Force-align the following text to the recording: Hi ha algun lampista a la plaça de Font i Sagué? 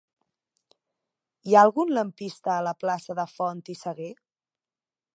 Hi 1.49 1.57
ha 1.57 1.61
algun 1.67 1.93
lampista 1.97 2.57
a 2.57 2.65
la 2.71 2.75
plaça 2.85 3.19
de 3.23 3.29
Font 3.37 3.65
i 3.75 3.81
Sagué? 3.87 4.13